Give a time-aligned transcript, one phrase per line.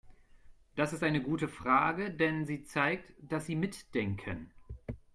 [0.75, 4.49] Das ist eine gute Frage, denn sie zeigt, dass Sie mitdenken.